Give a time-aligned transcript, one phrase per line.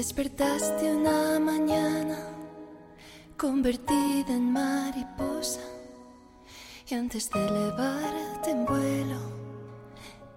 [0.00, 2.16] despertaste una mañana
[3.36, 5.60] convertida en mariposa
[6.88, 9.20] y antes de elevarte en vuelo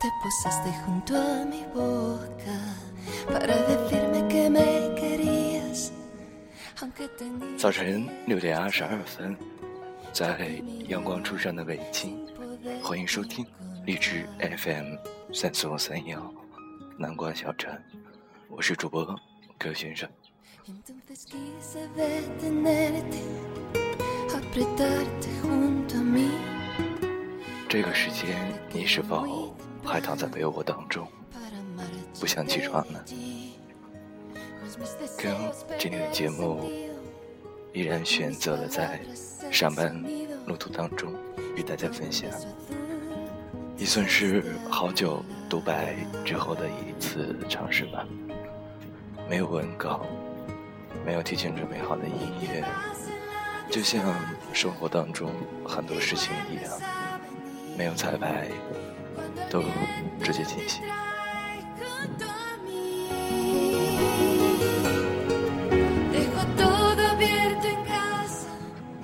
[0.02, 2.60] te posaste junto a mi boca
[3.32, 5.93] para decirme que me querías.
[7.57, 9.37] 早晨六点二十二分，
[10.11, 12.28] 在阳光初升的北京，
[12.84, 13.45] 欢迎收听
[13.86, 14.98] 荔枝 FM
[15.34, 16.21] 三四五三幺
[16.98, 17.82] 南瓜小站，
[18.50, 19.18] 我是主播
[19.57, 20.10] 可先生，
[27.70, 31.07] 这个时间你是否还躺在被窝当中
[32.20, 33.00] 不想起床呢？
[35.18, 35.30] 可
[35.80, 36.70] 今天的节目
[37.73, 39.00] 依然选择了在
[39.52, 40.04] 上班
[40.45, 41.14] 路途当中
[41.56, 42.30] 与大家分享，
[43.78, 45.95] 也算是好久独白
[46.26, 48.06] 之后的一次尝试吧。
[49.30, 50.06] 没有文稿，
[51.06, 52.64] 没有提前准备好的音乐，
[53.70, 54.02] 就像
[54.54, 55.32] 生活当中
[55.66, 56.72] 很多事情一样，
[57.78, 58.48] 没有彩排，
[59.50, 59.64] 都
[60.22, 60.84] 直接进行。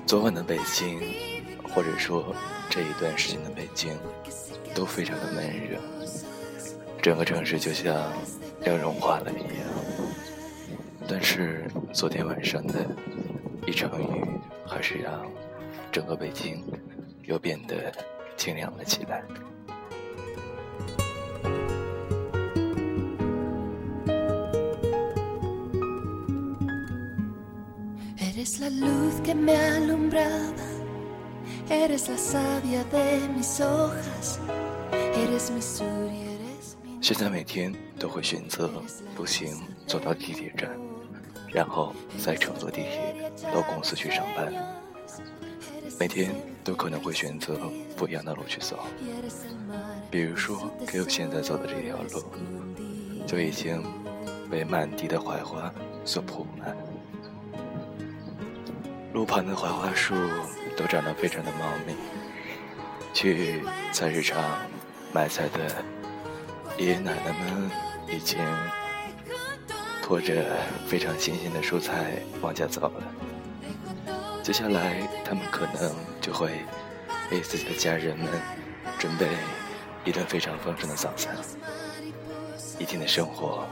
[0.06, 1.00] 昨晚的北京，
[1.72, 2.34] 或者说
[2.68, 3.96] 这一段时间的北京，
[4.74, 5.78] 都非常的闷热，
[7.00, 7.94] 整个城市就像
[8.62, 9.89] 要融化了一样。
[11.12, 12.86] 但是昨天晚上的
[13.66, 14.06] 一场雨，
[14.64, 15.28] 还是让
[15.90, 16.62] 整个北京
[17.24, 17.92] 又变得
[18.36, 19.20] 清凉了起来。
[28.16, 30.54] Eres la luz que me alumbraba,
[31.68, 34.38] eres la savia de mis hojas,
[34.92, 38.70] eres mi sur y eres mi 现在每天都会选择
[39.16, 40.70] 步行走到地铁站，
[41.52, 44.52] 然后再乘坐地铁到公司去上班。
[45.98, 46.34] 每天
[46.64, 47.58] 都可能会选择
[47.96, 48.78] 不一样的路去走，
[50.10, 52.24] 比如说给我现在走的这条路，
[53.26, 53.84] 就已经
[54.50, 55.70] 被满地的槐花
[56.06, 56.74] 所铺满，
[59.12, 60.14] 路旁的槐花树
[60.74, 61.94] 都长得非常的茂密。
[63.12, 63.60] 去
[63.92, 64.40] 菜市场
[65.12, 65.84] 买菜的
[66.78, 67.70] 爷爷奶奶们
[68.08, 68.38] 已经
[70.10, 70.44] 拖着
[70.88, 73.14] 非常新鲜的蔬菜往家走了。
[74.42, 76.50] 接下来，他们可能就会
[77.30, 78.26] 为自己的家人们
[78.98, 79.28] 准备
[80.04, 81.36] 一顿非常丰盛的早餐。
[82.76, 83.64] 一天的生活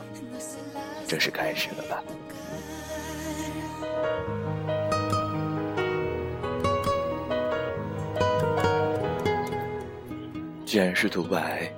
[1.08, 2.04] 正式开始了吧？
[10.64, 11.68] 既然是独白，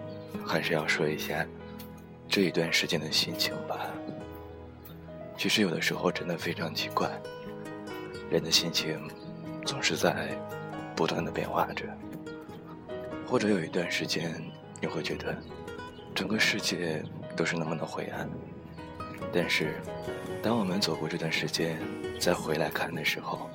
[0.47, 1.47] 还是要说一下
[2.28, 3.54] 这一段时间的心情。
[5.40, 7.08] 其实有的时候真的非常奇怪，
[8.30, 9.00] 人的心情
[9.64, 10.38] 总是在
[10.94, 11.86] 不断的变化着。
[13.26, 14.34] 或者有一段时间，
[14.82, 15.34] 你会觉得
[16.14, 17.02] 整个世界
[17.34, 18.28] 都是那么的灰暗，
[19.32, 19.80] 但是
[20.42, 21.78] 当我们走过这段时间，
[22.20, 23.48] 再回来看的时候，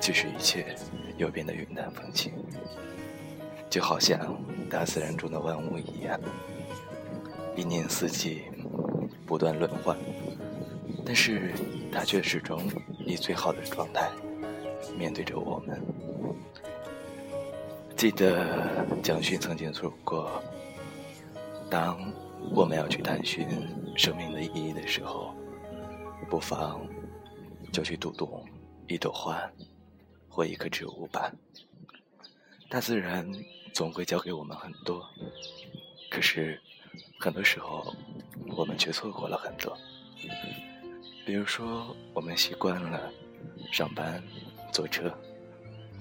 [0.00, 0.74] 其实一切
[1.18, 2.32] 又变得云淡风轻。
[3.68, 4.18] 就好像
[4.70, 6.18] 大自然中的万物一样，
[7.54, 8.44] 一年四季
[9.26, 9.94] 不断轮换，
[11.04, 11.52] 但是
[11.90, 12.62] 它却始终
[13.04, 14.10] 以最好的状态
[14.96, 15.80] 面对着我们。
[17.96, 20.42] 记得蒋勋曾经说过
[21.70, 21.98] ：“当
[22.54, 23.46] 我们要去探寻
[23.96, 25.34] 生命的意义的时候，
[26.28, 26.84] 不妨
[27.72, 28.44] 就去读读
[28.88, 29.48] 一朵花
[30.28, 31.32] 或一棵植物吧。”
[32.68, 33.30] 大自然
[33.72, 35.04] 总会教给我们很多，
[36.10, 36.60] 可是
[37.20, 37.94] 很多时候
[38.56, 39.76] 我们却错过了很多。
[41.24, 43.10] 比如说，我们习惯了
[43.70, 44.20] 上班、
[44.72, 45.16] 坐车、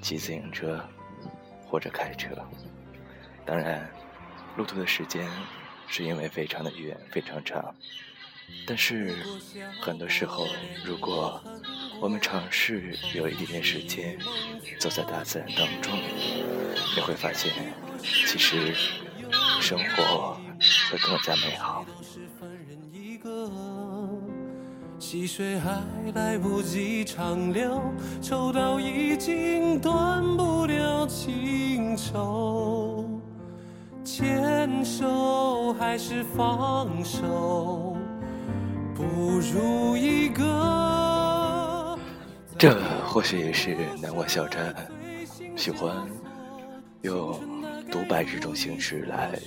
[0.01, 0.83] 骑自行车
[1.68, 2.29] 或者开车，
[3.45, 3.88] 当然，
[4.57, 5.29] 路途的时间
[5.88, 7.73] 是因为非常的远、非常长。
[8.65, 9.15] 但是
[9.79, 10.47] 很多时候，
[10.83, 11.41] 如果
[12.01, 14.17] 我们尝试有一点点时间
[14.79, 15.94] 走在大自然当中，
[16.95, 17.53] 你会发现，
[18.01, 18.74] 其实
[19.62, 20.35] 生活
[20.89, 21.85] 会更加美好。
[25.12, 25.84] 细水还
[26.16, 27.81] 来不及长流，
[28.22, 33.06] 抽刀已经断不了情愁。
[34.06, 37.98] 牵手还是放手，
[38.96, 39.04] 不
[39.54, 42.00] 如一个。
[42.58, 42.74] 这
[43.06, 44.74] 或许也是南瓜小站
[45.58, 45.94] 喜欢
[47.02, 47.38] 用
[47.92, 49.38] 独白这种形式来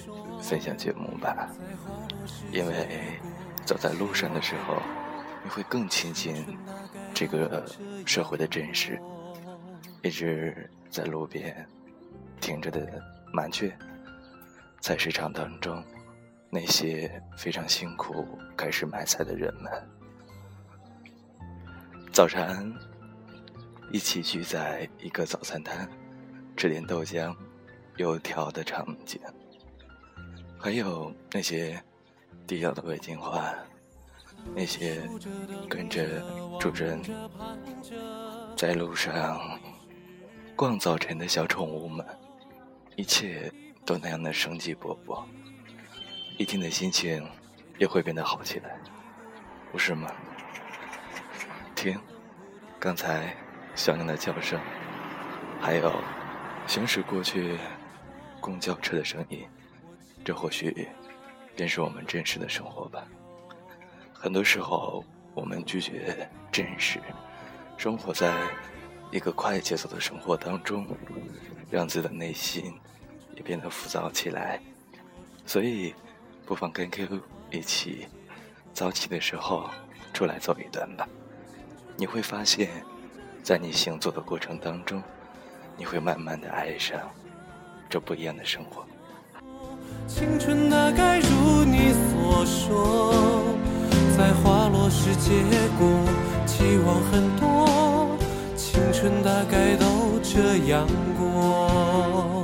[0.43, 1.49] 分享节目吧，
[2.53, 3.19] 因为
[3.65, 4.75] 走在路上的时候，
[5.45, 6.35] 你会更亲近
[7.15, 7.65] 这个
[8.05, 9.01] 社会的真实。
[10.03, 11.65] 一直在路边
[12.41, 13.01] 停着的
[13.33, 13.73] 麻雀，
[14.81, 15.85] 菜市场当中
[16.51, 18.27] 那些非常辛苦
[18.57, 19.71] 开始买菜的人们，
[22.13, 22.75] 早晨
[23.93, 25.89] 一起聚在一个早餐摊
[26.57, 27.33] 吃点豆浆。
[27.97, 29.21] 油条的场景，
[30.59, 31.81] 还有那些
[32.45, 33.55] 低调的北京话，
[34.53, 35.01] 那些
[35.69, 36.21] 跟着
[36.59, 37.01] 主人
[38.57, 39.41] 在路上
[40.57, 42.05] 逛早晨的小宠物们，
[42.97, 43.53] 一切
[43.85, 45.25] 都那样的生机勃勃，
[46.37, 47.25] 一天的心情
[47.79, 48.77] 也会变得好起来，
[49.71, 50.11] 不是吗？
[51.77, 51.99] 听，
[52.81, 53.37] 刚才
[53.75, 54.61] 小鸟的叫声，
[55.61, 55.93] 还有
[56.67, 57.57] 行驶过去。
[58.41, 59.49] 公交车的声音，
[60.23, 60.87] 这或许
[61.57, 63.03] 便是我们真实的生活吧。
[64.25, 65.05] 很多时候，
[65.35, 66.99] 我们拒绝真实，
[67.77, 68.33] 生活在
[69.11, 70.87] 一个快节奏的生活当中，
[71.71, 72.73] 让自己的内心
[73.37, 74.59] 也变得浮躁起来。
[75.45, 75.95] 所以，
[76.47, 78.09] 不妨跟 Q 一起
[78.73, 79.69] 早起的时候
[80.15, 81.07] 出来走一段吧。
[81.95, 82.71] 你会发现，
[83.43, 85.03] 在你行走的过程当中，
[85.77, 86.99] 你会慢慢的爱上。
[87.91, 88.87] 这不一样的生活。
[90.09, 93.54] 青春大概如你所说，
[94.17, 95.31] 在花落时结
[95.77, 95.89] 果，
[96.47, 98.17] 期望很多。
[98.57, 100.87] 青春大概都这样
[101.19, 102.44] 过。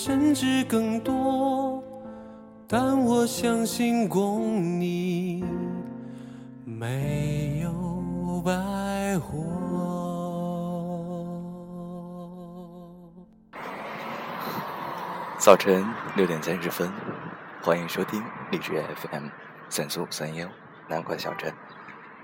[0.00, 1.82] 甚至更多，
[2.68, 5.44] 但我相信共你
[6.64, 9.36] 没有白活。
[15.36, 15.84] 早晨
[16.14, 16.88] 六点三十分。
[17.60, 18.22] 欢迎收听
[18.52, 18.80] 荔枝
[19.10, 19.26] FM
[19.68, 20.48] 三四五三幺
[20.86, 21.52] 南关小镇，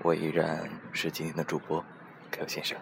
[0.01, 1.83] 我依然是今天的主播
[2.31, 2.77] Q 先生。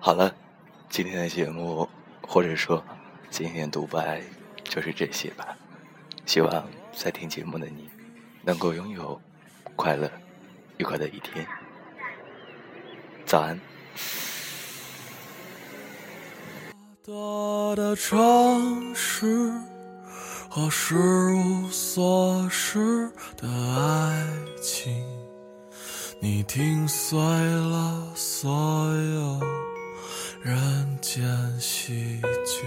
[0.00, 0.34] 好了，
[0.88, 1.86] 今天的节目，
[2.22, 2.82] 或者说
[3.30, 4.22] 今天独白，
[4.64, 5.54] 就是这些吧。
[6.24, 7.90] 希望在听节目的你，
[8.42, 9.20] 能够拥有
[9.76, 10.10] 快乐、
[10.78, 11.46] 愉快的一天。
[13.26, 13.60] 早安。
[17.76, 19.52] 的城市
[20.60, 24.26] 我失无所失的爱
[24.60, 24.92] 情，
[26.18, 29.40] 你听碎了所有。
[30.42, 31.24] 人间
[31.60, 32.66] 喜剧，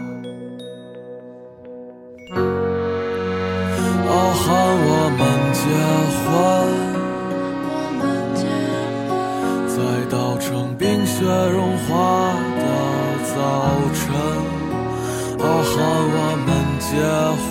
[4.11, 4.43] 傲寒，
[4.91, 5.19] 我们
[5.55, 5.63] 结
[6.19, 6.27] 婚。
[9.71, 9.77] 在
[10.09, 11.89] 稻城冰雪融化
[12.59, 12.63] 的
[13.31, 13.39] 早
[13.95, 14.03] 晨，
[15.39, 15.79] 傲寒，
[16.13, 16.49] 我们
[16.79, 16.91] 结
[17.47, 17.49] 婚。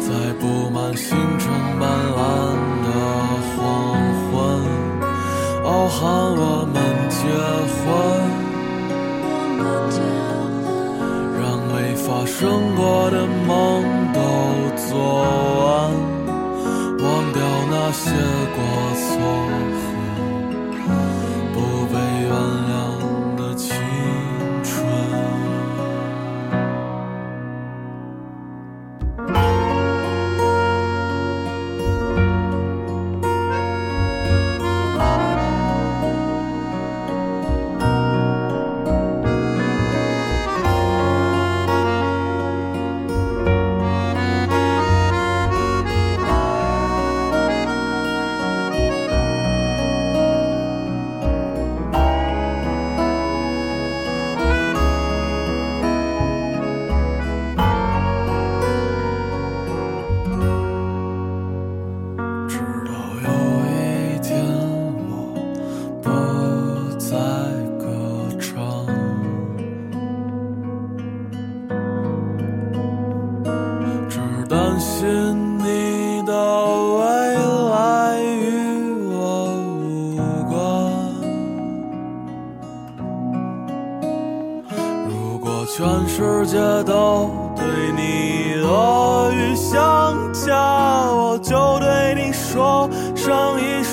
[0.00, 0.08] 在
[0.40, 1.42] 布满星辰
[1.80, 1.82] 斑
[2.14, 2.18] 斓
[2.86, 2.88] 的
[3.56, 3.58] 黄
[4.30, 4.30] 昏，
[5.64, 5.98] 傲寒，
[6.36, 6.76] 我们
[7.10, 7.18] 结
[7.74, 7.84] 婚。
[12.10, 13.89] 发生过的梦。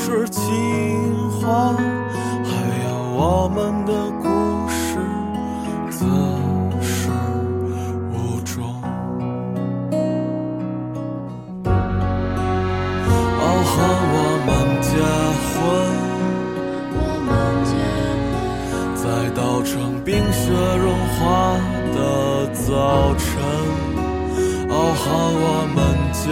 [0.09, 0.41] 是情
[1.31, 2.49] 话，还
[2.87, 3.91] 有我们的
[4.23, 4.25] 故
[4.69, 4.95] 事
[5.91, 6.05] 自
[6.81, 7.11] 始
[8.13, 8.55] 无终。
[13.35, 13.75] 哦，喊
[14.15, 14.49] 我们
[14.81, 14.95] 结
[15.51, 15.59] 婚。
[16.95, 16.97] 我
[17.27, 17.29] 们
[17.65, 17.69] 结
[18.71, 20.39] 婚，在稻城冰雪
[20.77, 20.87] 融
[21.19, 21.19] 化
[21.93, 21.99] 的
[22.53, 23.27] 早晨，
[24.69, 24.73] 哦，
[25.03, 25.05] 喊
[25.43, 25.45] 我
[25.75, 25.77] 们
[26.13, 26.23] 结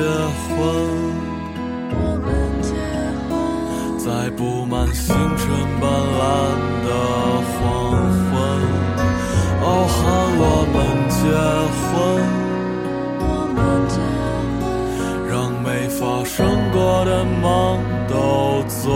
[0.47, 1.34] 婚。
[4.25, 5.47] 在布满星辰
[5.79, 6.25] 斑斓
[6.83, 6.89] 的
[7.45, 7.61] 黄
[8.25, 8.33] 昏，
[9.61, 9.95] 傲寒
[10.41, 10.75] 我们
[11.13, 11.15] 结
[11.85, 11.93] 婚，
[13.19, 13.55] 我们
[13.87, 13.93] 结
[14.65, 14.65] 婚，
[15.29, 16.33] 让没发生
[16.71, 17.77] 过的梦
[18.07, 18.89] 都做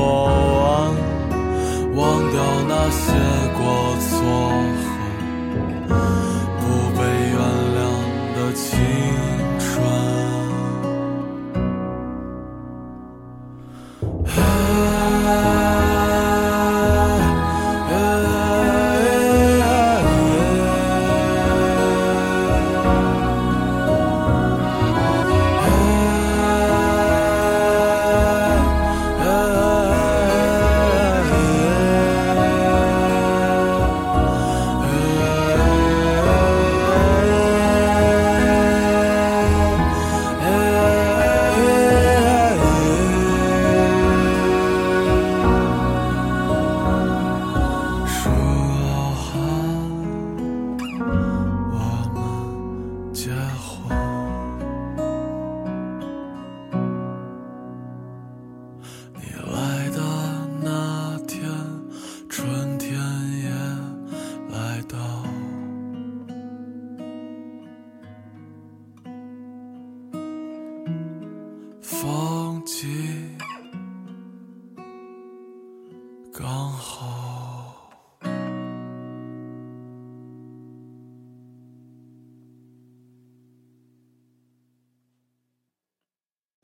[0.64, 0.98] 完，
[1.94, 3.14] 忘掉那些
[3.54, 3.62] 过
[4.10, 4.89] 错。